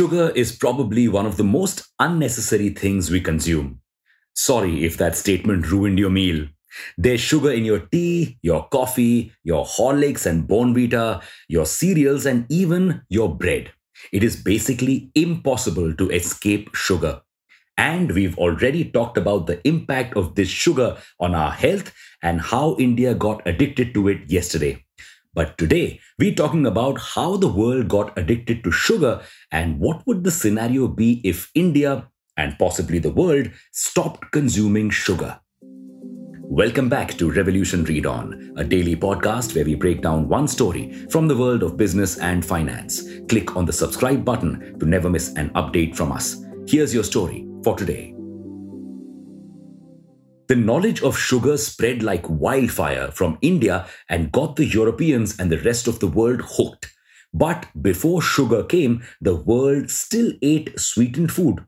[0.00, 3.80] Sugar is probably one of the most unnecessary things we consume.
[4.32, 6.46] Sorry if that statement ruined your meal.
[6.96, 13.02] There's sugar in your tea, your coffee, your Horlicks and Bournvita, your cereals, and even
[13.10, 13.72] your bread.
[14.10, 17.20] It is basically impossible to escape sugar.
[17.76, 21.92] And we've already talked about the impact of this sugar on our health
[22.22, 24.82] and how India got addicted to it yesterday.
[25.32, 29.22] But today, we're talking about how the world got addicted to sugar
[29.52, 35.38] and what would the scenario be if India and possibly the world stopped consuming sugar.
[35.62, 41.06] Welcome back to Revolution Read On, a daily podcast where we break down one story
[41.10, 43.04] from the world of business and finance.
[43.28, 46.44] Click on the subscribe button to never miss an update from us.
[46.66, 48.19] Here's your story for today.
[50.50, 55.60] The knowledge of sugar spread like wildfire from India and got the Europeans and the
[55.60, 56.92] rest of the world hooked.
[57.32, 61.64] But before sugar came, the world still ate sweetened food.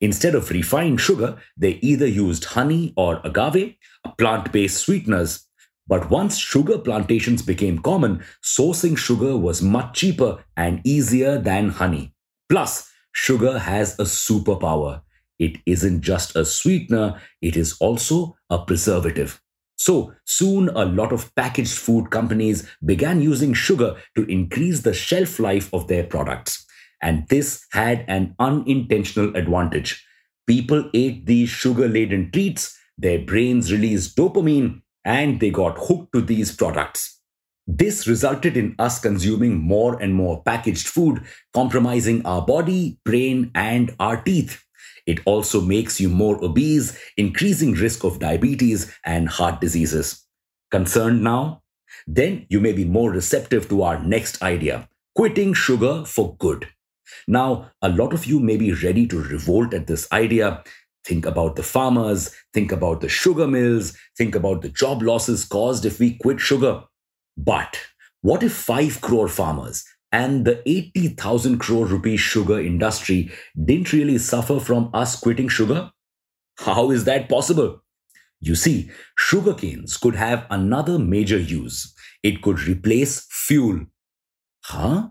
[0.00, 3.74] Instead of refined sugar, they either used honey or agave,
[4.16, 5.48] plant based sweeteners.
[5.88, 12.14] But once sugar plantations became common, sourcing sugar was much cheaper and easier than honey.
[12.48, 15.02] Plus, sugar has a superpower
[15.40, 19.40] it isn't just a sweetener, it is also a preservative.
[19.76, 25.40] So soon, a lot of packaged food companies began using sugar to increase the shelf
[25.40, 26.66] life of their products.
[27.02, 30.06] And this had an unintentional advantage.
[30.46, 36.20] People ate these sugar laden treats, their brains released dopamine, and they got hooked to
[36.20, 37.18] these products.
[37.66, 41.22] This resulted in us consuming more and more packaged food,
[41.54, 44.62] compromising our body, brain, and our teeth.
[45.10, 50.24] It also makes you more obese, increasing risk of diabetes and heart diseases.
[50.70, 51.62] Concerned now?
[52.06, 56.68] Then you may be more receptive to our next idea quitting sugar for good.
[57.26, 60.62] Now, a lot of you may be ready to revolt at this idea.
[61.04, 65.84] Think about the farmers, think about the sugar mills, think about the job losses caused
[65.84, 66.84] if we quit sugar.
[67.36, 67.80] But
[68.22, 73.30] what if 5 crore farmers and the 80,000 crore rupee sugar industry
[73.64, 75.92] didn't really suffer from us quitting sugar?
[76.58, 77.82] How is that possible?
[78.40, 81.94] You see, sugar canes could have another major use.
[82.22, 83.86] It could replace fuel.
[84.64, 85.08] Huh?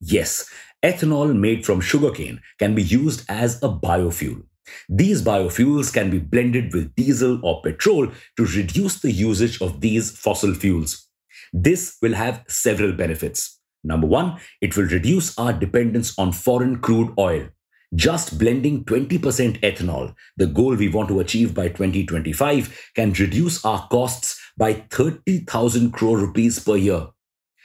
[0.00, 0.48] Yes,
[0.84, 4.42] ethanol made from sugarcane can be used as a biofuel.
[4.88, 10.10] These biofuels can be blended with diesel or petrol to reduce the usage of these
[10.16, 11.08] fossil fuels.
[11.52, 13.57] This will have several benefits.
[13.84, 17.48] Number one, it will reduce our dependence on foreign crude oil.
[17.94, 23.88] Just blending 20% ethanol, the goal we want to achieve by 2025, can reduce our
[23.88, 27.06] costs by 30,000 crore rupees per year.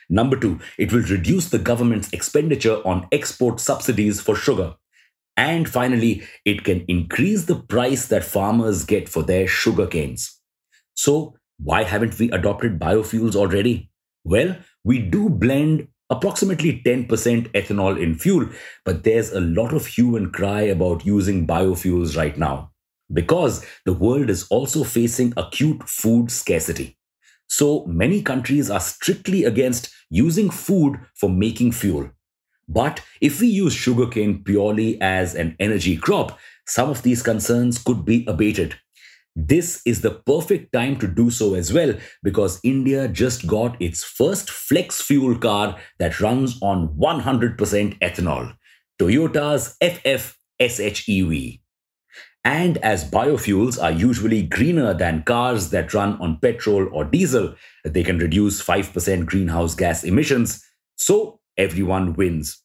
[0.09, 4.75] Number two, it will reduce the government's expenditure on export subsidies for sugar.
[5.35, 10.39] And finally, it can increase the price that farmers get for their sugar canes.
[10.93, 13.89] So, why haven't we adopted biofuels already?
[14.23, 17.07] Well, we do blend approximately 10%
[17.53, 18.47] ethanol in fuel,
[18.85, 22.71] but there's a lot of hue and cry about using biofuels right now
[23.11, 26.97] because the world is also facing acute food scarcity.
[27.47, 32.09] So many countries are strictly against using food for making fuel.
[32.67, 38.05] But if we use sugarcane purely as an energy crop, some of these concerns could
[38.05, 38.75] be abated.
[39.35, 44.03] This is the perfect time to do so as well because India just got its
[44.03, 47.57] first flex fuel car that runs on 100%
[47.99, 48.55] ethanol,
[48.99, 51.59] Toyota's FF SHEV.
[52.45, 57.55] And as biofuels are usually greener than cars that run on petrol or diesel,
[57.85, 60.63] they can reduce 5% greenhouse gas emissions.
[60.95, 62.61] So everyone wins.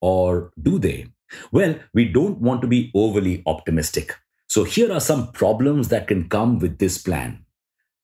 [0.00, 1.06] Or do they?
[1.52, 4.16] Well, we don't want to be overly optimistic.
[4.52, 7.46] So here are some problems that can come with this plan.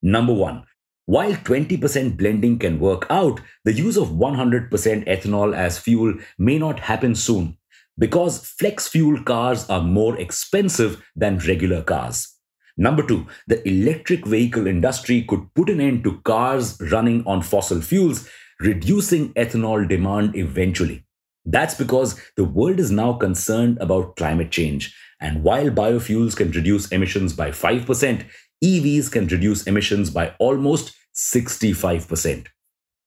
[0.00, 0.64] Number one,
[1.04, 6.80] while 20% blending can work out, the use of 100% ethanol as fuel may not
[6.80, 7.58] happen soon
[7.98, 12.38] because flex fuel cars are more expensive than regular cars.
[12.78, 17.82] Number two, the electric vehicle industry could put an end to cars running on fossil
[17.82, 18.26] fuels,
[18.58, 21.04] reducing ethanol demand eventually.
[21.44, 26.88] That's because the world is now concerned about climate change and while biofuels can reduce
[26.88, 28.24] emissions by 5%,
[28.62, 32.46] EVs can reduce emissions by almost 65%.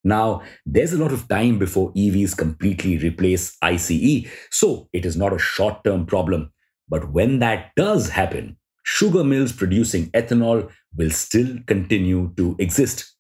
[0.04, 5.34] Now, there's a lot of time before EVs completely replace ICE, so it is not
[5.34, 6.52] a short term problem.
[6.90, 13.16] But when that does happen, sugar mills producing ethanol will still continue to exist.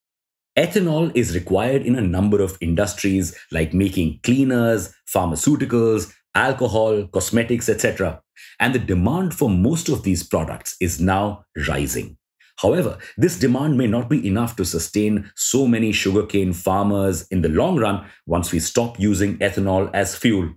[0.57, 8.21] Ethanol is required in a number of industries like making cleaners, pharmaceuticals, alcohol, cosmetics, etc.
[8.59, 12.17] And the demand for most of these products is now rising.
[12.57, 17.49] However, this demand may not be enough to sustain so many sugarcane farmers in the
[17.49, 20.53] long run once we stop using ethanol as fuel.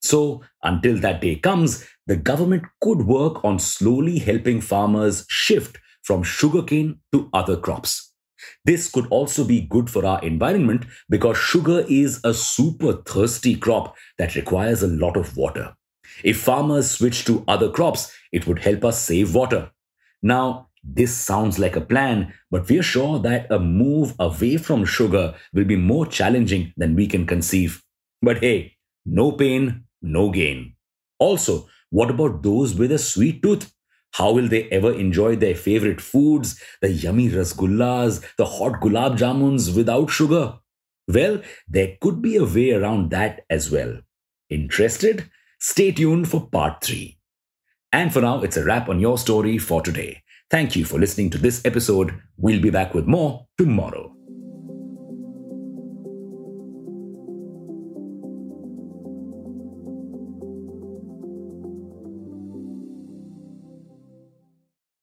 [0.00, 6.22] So, until that day comes, the government could work on slowly helping farmers shift from
[6.22, 8.14] sugarcane to other crops.
[8.64, 13.96] This could also be good for our environment because sugar is a super thirsty crop
[14.18, 15.74] that requires a lot of water.
[16.24, 19.70] If farmers switch to other crops, it would help us save water.
[20.22, 25.34] Now, this sounds like a plan, but we're sure that a move away from sugar
[25.52, 27.82] will be more challenging than we can conceive.
[28.22, 30.74] But hey, no pain, no gain.
[31.18, 33.72] Also, what about those with a sweet tooth?
[34.12, 39.74] How will they ever enjoy their favorite foods, the yummy rasgullas, the hot gulab jamuns
[39.76, 40.58] without sugar?
[41.06, 44.00] Well, there could be a way around that as well.
[44.50, 45.30] Interested?
[45.60, 47.18] Stay tuned for part 3.
[47.92, 50.22] And for now, it's a wrap on your story for today.
[50.50, 52.14] Thank you for listening to this episode.
[52.36, 54.17] We'll be back with more tomorrow.